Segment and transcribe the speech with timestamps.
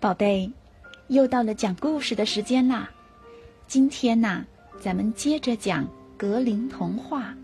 [0.00, 0.48] 宝贝，
[1.08, 2.88] 又到了讲故事的时间啦！
[3.66, 4.44] 今天呐，
[4.80, 7.34] 咱们接着讲格林童话，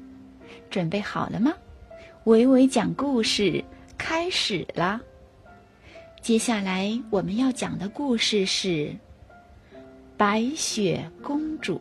[0.71, 1.53] 准备好了吗？
[2.27, 3.65] 伟伟讲故事
[3.99, 5.01] 开始啦！
[6.23, 8.69] 接下来我们要讲的故事是
[10.17, 11.81] 《白雪公主》。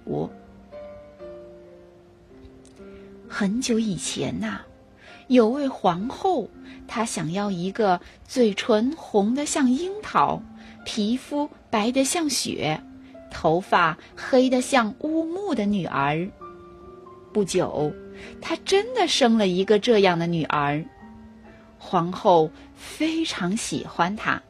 [3.29, 4.61] 很久以前呐，
[5.27, 6.49] 有位皇后，
[6.87, 10.41] 她想要一个嘴唇红的像樱桃。
[10.85, 12.79] 皮肤白得像雪，
[13.31, 16.27] 头发黑得像乌木的女儿。
[17.31, 17.91] 不久，
[18.41, 20.83] 她真的生了一个这样的女儿。
[21.77, 24.41] 皇后非常喜欢她，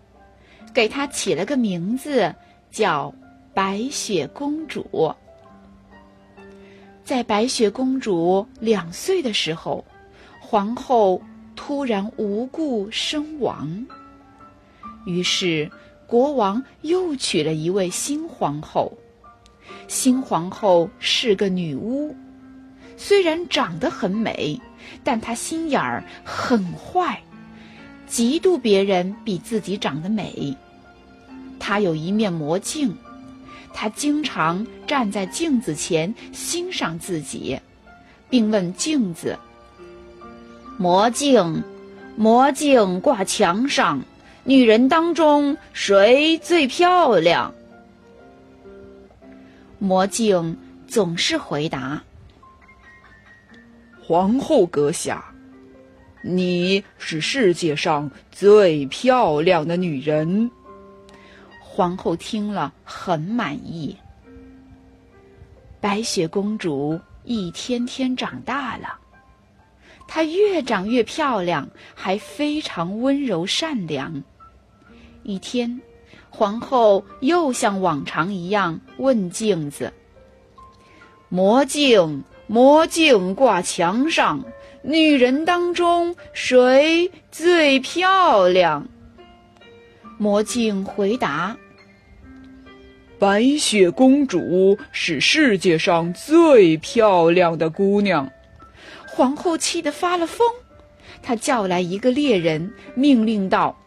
[0.73, 2.33] 给她起了个名字，
[2.71, 3.13] 叫
[3.53, 5.13] 白雪公主。
[7.03, 9.83] 在白雪公主两岁的时候，
[10.41, 11.21] 皇后
[11.55, 13.85] 突然无故身亡，
[15.05, 15.71] 于是。
[16.07, 18.91] 国王又娶了一位新皇后，
[19.87, 22.15] 新皇后是个女巫，
[22.97, 24.59] 虽然长得很美，
[25.03, 27.19] 但她心眼儿很坏，
[28.07, 30.55] 嫉妒别人比自己长得美。
[31.59, 32.95] 她有一面魔镜，
[33.73, 37.59] 她经常站在镜子前欣赏自己，
[38.29, 39.37] 并问镜子
[40.77, 41.63] ：“魔镜，
[42.15, 43.99] 魔镜挂墙上。”
[44.45, 47.53] 女人当中谁最漂亮？
[49.79, 52.03] 魔镜总是回答
[54.03, 55.33] ：“皇后阁下，
[56.21, 60.51] 你是世界上最漂亮的女人。”
[61.61, 63.97] 皇后听了很满意。
[65.79, 68.99] 白雪公主一天天长大了，
[70.05, 74.21] 她越长越漂亮，还非常温柔善良。
[75.23, 75.81] 一天，
[76.29, 79.91] 皇后又像往常一样问镜子
[81.29, 84.43] ：“魔镜，魔镜挂墙上，
[84.81, 88.87] 女人当中谁最漂亮？”
[90.19, 91.57] 魔镜回答
[93.17, 98.29] ：“白雪公主是世界上最漂亮的姑娘。”
[99.07, 100.47] 皇后气得发了疯，
[101.21, 103.77] 她叫来一个猎人，命令道。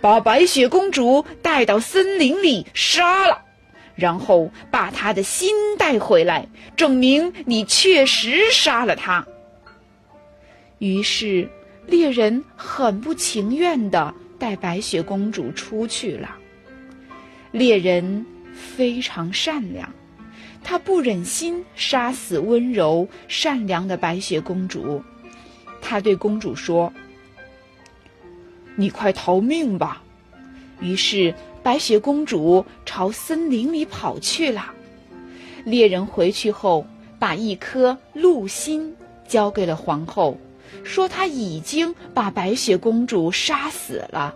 [0.00, 3.42] 把白雪公主带到森林里杀了，
[3.94, 9.26] 然后把她的心带回来，证明你确实杀了她。
[10.78, 11.48] 于是，
[11.86, 16.36] 猎人很不情愿地带白雪公主出去了。
[17.50, 19.88] 猎人非常善良，
[20.62, 25.02] 他不忍心杀死温柔善良的白雪公主，
[25.80, 26.92] 他对公主说。
[28.76, 30.02] 你快逃命吧！
[30.80, 34.70] 于是白雪公主朝森林里跑去了。
[35.64, 36.86] 猎人回去后，
[37.18, 38.94] 把一颗鹿心
[39.26, 40.38] 交给了皇后，
[40.84, 44.34] 说他已经把白雪公主杀死了。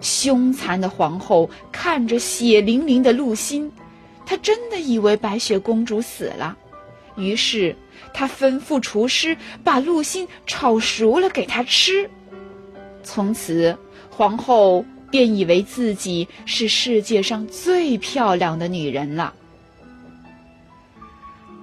[0.00, 3.70] 凶残的皇后看着血淋淋的鹿心，
[4.24, 6.56] 她真的以为白雪公主死了，
[7.16, 7.76] 于是
[8.14, 12.08] 她吩咐厨师把鹿心炒熟了给她吃。
[13.02, 13.76] 从此，
[14.10, 19.34] 皇后便以为自己是世界上最漂亮的女人了。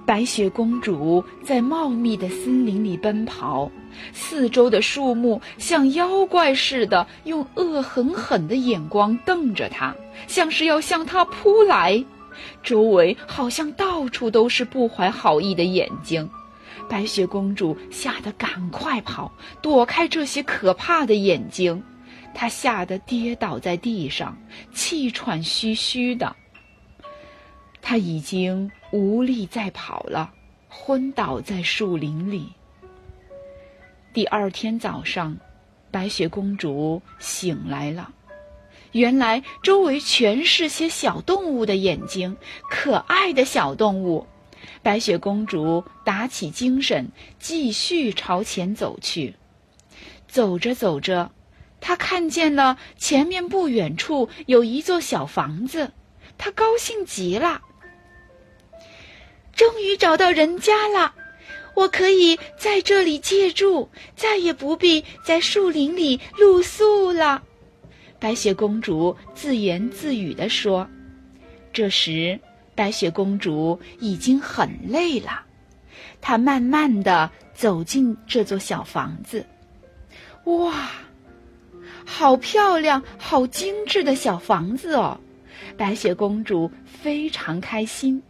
[0.06, 3.70] 白雪公主在茂密的森林里奔跑，
[4.14, 9.94] 四周的树木像妖怪似的，用恶狠狠的眼光瞪着她，
[10.26, 12.02] 像是要向她扑来。
[12.62, 16.30] 周围好像到处都是不怀好意的眼睛。
[16.88, 21.82] 白雪公主吓得赶快跑，躲开这些可怕的眼睛。
[22.34, 24.36] 她吓得跌倒在地上，
[24.72, 26.34] 气喘吁吁的。
[27.82, 30.32] 她已经无力再跑了，
[30.68, 32.52] 昏倒在树林里。
[34.12, 35.36] 第二天早上，
[35.90, 38.10] 白雪公主醒来了，
[38.92, 42.36] 原来周围全是些小动物的眼睛，
[42.70, 44.26] 可爱的小动物。
[44.82, 49.34] 白雪公主打起精神，继续朝前走去。
[50.26, 51.32] 走着走着，
[51.80, 55.92] 她看见了前面不远处有一座小房子，
[56.36, 57.62] 她高兴极了。
[59.54, 61.14] 终于找到人家了，
[61.74, 67.42] 我可以在这里借住，再也不必在树林里露宿了。
[68.20, 70.88] 白雪公主自言自语地说。
[71.72, 72.40] 这时。
[72.78, 75.42] 白雪公主已经很累了，
[76.20, 79.44] 她慢慢的走进这座小房子。
[80.44, 80.92] 哇，
[82.06, 85.18] 好漂亮、好精致的小房子哦！
[85.76, 88.22] 白雪公主非常开心。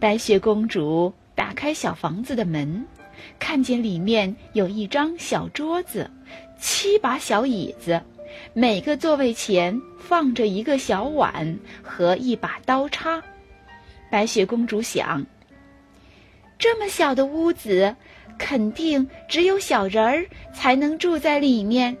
[0.00, 2.86] 白雪公主打开小房子的门，
[3.38, 6.10] 看见里面有一张小桌子，
[6.58, 8.02] 七把小椅子，
[8.52, 13.22] 每个座位前放着一个小碗和一把刀叉。
[14.10, 15.24] 白雪公主想：
[16.58, 17.94] 这么小的屋子，
[18.38, 21.96] 肯定只有小人儿才能住在里面。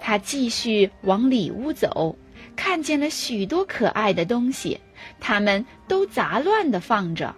[0.00, 2.16] 她继续往里屋走。
[2.54, 4.78] 看见了许多可爱的东西，
[5.18, 7.34] 它们都杂乱地放着。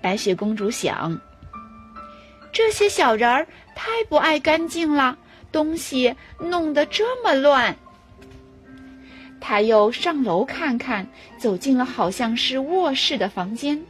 [0.00, 1.20] 白雪公主想：
[2.52, 5.18] 这些小人儿太不爱干净了，
[5.56, 7.74] 东西弄得这么乱。
[9.40, 11.06] 她又上楼看看，
[11.38, 13.82] 走进了好像是卧室的房间。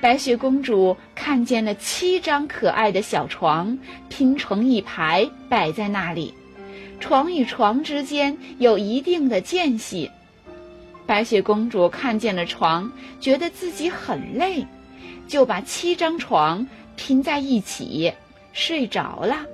[0.00, 3.76] 白雪公主看见了七张可爱的小床，
[4.08, 6.32] 拼成一排摆在那里。
[7.00, 10.08] 床与床之间有一定的间隙，
[11.04, 14.64] 白雪公主看见了床，觉得自己很累，
[15.26, 16.64] 就把七张床
[16.94, 18.12] 拼在一起
[18.52, 19.44] 睡着了。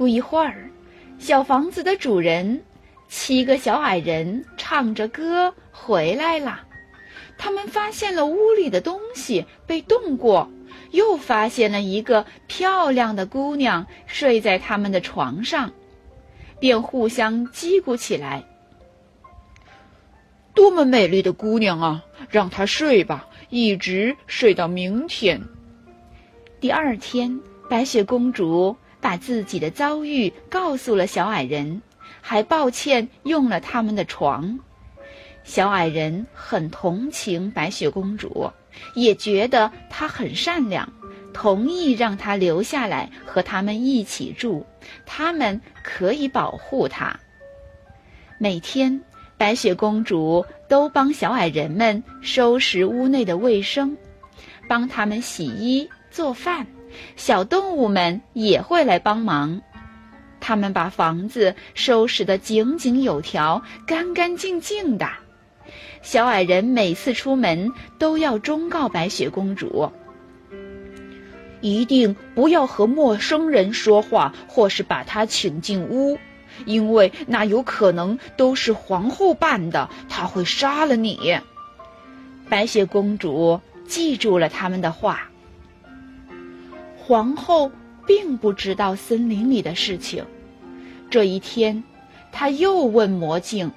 [0.00, 0.70] 不一会儿，
[1.18, 2.62] 小房子的主人
[3.06, 6.62] 七个小矮人唱着歌回来了，
[7.36, 10.50] 他们发现了屋里的东西被动过。
[10.92, 15.70] 又发现了一个漂亮的姑娘睡在他们的床上，
[16.58, 18.42] 便互相叽咕起来
[20.54, 22.04] ：“多么美丽的姑娘啊！
[22.30, 25.42] 让她睡吧，一直睡到明天。”
[26.58, 27.38] 第二天，
[27.68, 31.82] 白雪公主把自己的遭遇告诉了小矮人，
[32.20, 34.58] 还抱歉用了他们的床。
[35.44, 38.50] 小矮人很同情白雪公主。
[38.94, 40.88] 也觉得她很善良，
[41.32, 44.64] 同意让她留下来和他们一起住，
[45.04, 47.18] 他们可以保护她。
[48.38, 49.02] 每天，
[49.36, 53.96] 白雪公主都帮小矮人们收拾屋内的卫生，
[54.68, 56.64] 帮他们洗衣做饭，
[57.16, 59.60] 小动物们也会来帮忙。
[60.40, 65.08] 他们把房子收拾得井井有条、干干净净的。
[66.02, 69.92] 小矮人每次出门都要忠告白雪公主：
[71.60, 76.18] 一定不要和陌生人说话，或是把他请进屋，
[76.64, 81.38] 因为那有可能都是皇后办的，她会杀了你。
[82.48, 85.29] 白雪公主记住了他们的话。
[87.10, 87.72] 皇后
[88.06, 90.24] 并不知道森林里的事情。
[91.10, 91.82] 这一天，
[92.30, 93.72] 她又问魔镜。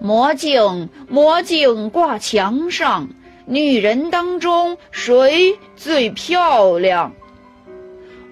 [0.00, 3.08] 魔镜，魔镜挂墙上，
[3.46, 7.12] 女人当中谁最漂亮？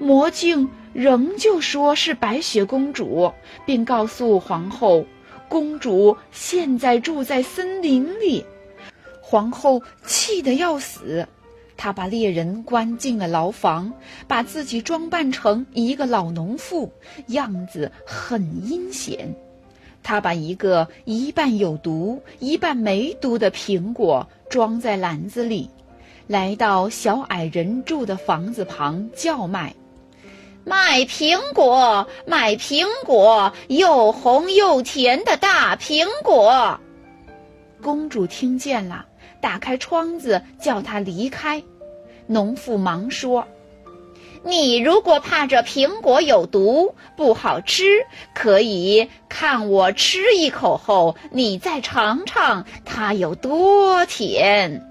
[0.01, 3.33] 魔镜仍旧说是白雪公主，
[3.65, 5.07] 并告诉皇后，
[5.49, 8.45] 公主现在住在森林里。
[9.21, 11.29] 皇后气得要死，
[11.83, 13.93] 他把猎人关进了牢房，
[14.29, 16.93] 把自己装扮成一个老农妇，
[17.27, 19.35] 样子很阴险。
[20.01, 25.69] 他把一个一半有毒、一半没毒的苹果装在篮子里，
[26.29, 29.75] 来到小矮人住的房子旁叫卖
[30.65, 36.79] ：“卖苹果，卖苹果，又红又甜的大苹果。”
[37.83, 39.05] 公主听见了，
[39.41, 41.61] 打开窗子叫他离开。
[42.27, 43.47] 农妇忙说。
[44.45, 47.85] 你如果怕这苹果有毒不好吃，
[48.35, 54.85] 可以看我吃一口后，你再尝尝它有多甜。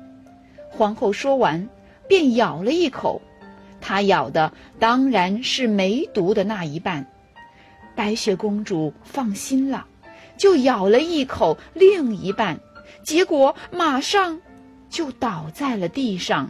[0.70, 1.68] 皇后说完，
[2.08, 3.22] 便咬了一口，
[3.82, 7.06] 她咬的当然是没毒的那一半。
[7.94, 9.86] 白雪公主放心了，
[10.38, 12.58] 就咬了一口另一半，
[13.04, 14.40] 结果马上
[14.90, 16.50] 就倒在了地上。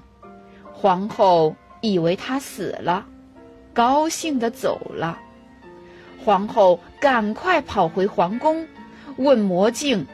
[0.81, 1.55] 皇后。
[1.83, 3.03] 以为他死了，
[3.73, 5.17] 高兴地走了。
[6.23, 8.67] 皇后赶快跑回皇宫，
[9.15, 10.05] 问魔镜：“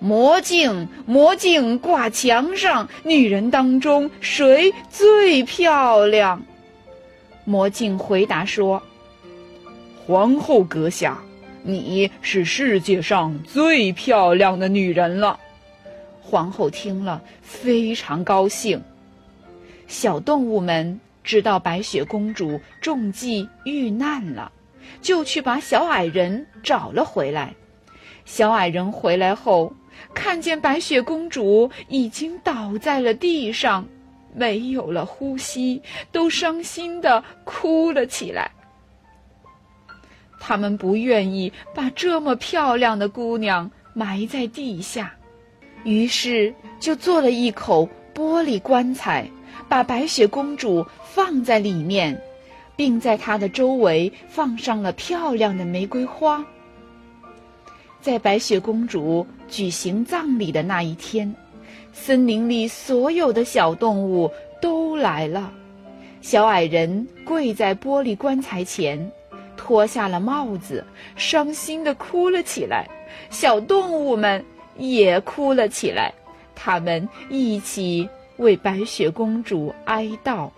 [0.00, 6.42] 魔镜，魔镜挂墙上，女人当中谁最漂亮？”
[7.44, 8.82] 魔镜回答说
[10.06, 11.18] ：“皇后阁下，
[11.62, 15.38] 你是世界上最漂亮的女人了。”
[16.24, 18.82] 皇后听了非常高兴。
[19.92, 24.50] 小动物们知道白雪公主中计遇难了，
[25.02, 27.54] 就去把小矮人找了回来。
[28.24, 29.70] 小矮人回来后，
[30.14, 33.86] 看见白雪公主已经倒在了地上，
[34.34, 38.50] 没有了呼吸，都伤心的哭了起来。
[40.40, 45.14] 他们不愿意把这么漂亮的姑娘埋在地下，
[45.84, 49.30] 于是就做了一口玻璃棺材，
[49.68, 52.20] 把白雪公主放在里面，
[52.76, 56.44] 并在她的周围放上了漂亮的玫瑰花。
[58.00, 61.34] 在白雪公主举行葬礼的那一天，
[61.92, 64.30] 森林里所有的小动物
[64.60, 65.52] 都来了。
[66.20, 69.10] 小矮人跪在玻璃棺材前，
[69.56, 70.84] 脱下了帽子，
[71.16, 72.88] 伤心地哭了起来。
[73.30, 74.44] 小动物们
[74.76, 76.12] 也哭了起来，
[76.54, 80.50] 他们一起为白雪公主哀悼。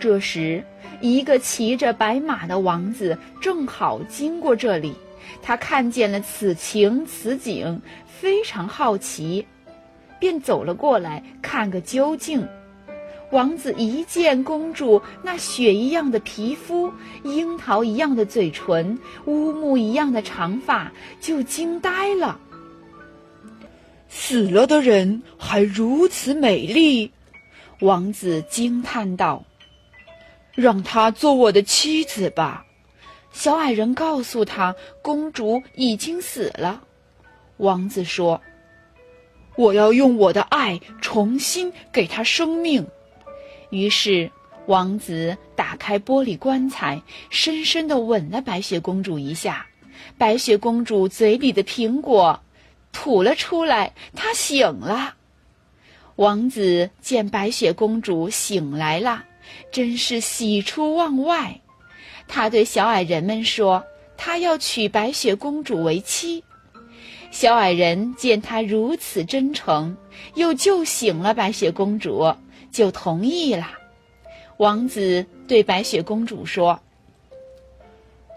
[0.00, 0.64] 这时，
[1.00, 4.94] 一个骑着白马的王子正好经过这里。
[5.42, 9.46] 他看见了此情此景，非常好奇，
[10.18, 12.46] 便走了过来看个究竟。
[13.30, 16.90] 王子一见公主那雪一样的皮肤、
[17.24, 20.90] 樱桃一样的嘴唇、乌木一样的长发，
[21.20, 22.40] 就惊呆了。
[24.08, 27.12] 死了的人还如此美丽，
[27.80, 29.44] 王子惊叹道
[30.56, 32.64] ：“让她做我的妻子吧。”
[33.30, 36.82] 小矮人告诉他：“公主已经死了。”
[37.58, 38.40] 王子说
[39.54, 42.86] ：“我要用我的爱重新给她生命。”
[43.70, 44.30] 于是，
[44.66, 49.66] 王子打开玻璃棺材，深深的吻了白雪公主一下。
[50.16, 52.40] 白雪公主嘴里的苹果
[52.92, 55.14] 吐了出来，他醒了。
[56.16, 59.24] 王子见白雪公主醒来了，
[59.70, 61.60] 真是喜出望外。
[62.26, 63.84] 他对小矮人们说
[64.18, 66.42] ：“他要娶白雪公主为妻。”
[67.30, 69.96] 小矮人见他如此真诚，
[70.34, 72.34] 又救醒了白雪公主，
[72.72, 73.70] 就同意了。
[74.56, 76.80] 王子对白雪公主说：“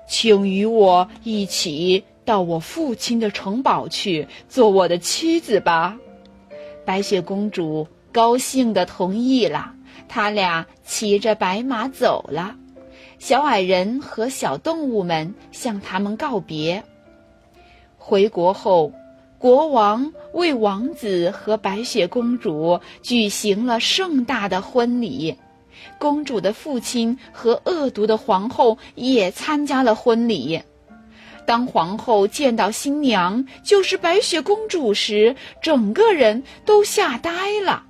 [0.07, 5.97] 请与我一起到我父亲的城堡去，做我的妻子吧。”
[6.85, 9.73] 白雪公主高兴地同意了。
[10.07, 12.55] 他俩骑着白马走了。
[13.17, 16.83] 小矮人和小动物们向他们告别。
[17.97, 18.91] 回国后，
[19.37, 25.37] 国王为王子和白雪公主举行了盛大的婚礼。
[25.97, 30.63] 公主的父亲和恶毒的皇后也参加了婚礼。
[31.45, 37.31] 当皇后见到新娘就是白雪公主时，整个人都吓呆
[37.61, 37.83] 了。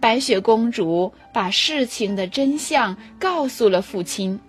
[0.00, 4.40] 白雪公主把事情的真相告诉了父亲。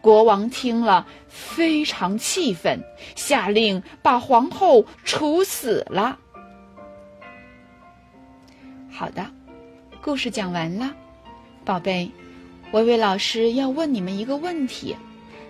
[0.00, 2.80] 国王听了非常气愤，
[3.16, 6.18] 下令把皇后处死了。
[8.90, 9.26] 好的，
[10.00, 10.94] 故事讲完了，
[11.64, 12.10] 宝贝，
[12.72, 14.96] 维维老师要问你们一个问题，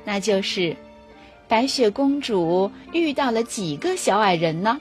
[0.04, 0.76] 那就是：
[1.48, 4.78] 白雪公主遇到了几个小矮人呢？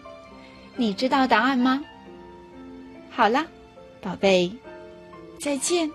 [0.76, 1.84] 你知道答案吗？
[3.10, 3.46] 好了，
[4.02, 4.52] 宝贝，
[5.40, 5.90] 再见。